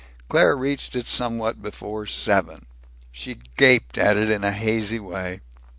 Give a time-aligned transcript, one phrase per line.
[0.29, 2.65] Claire reached it somewhat before seven.
[3.11, 5.41] She gaped at it in a hazy way.